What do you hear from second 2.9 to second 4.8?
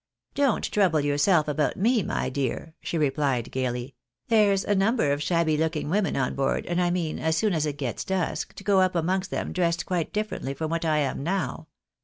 replied, gaily." There's a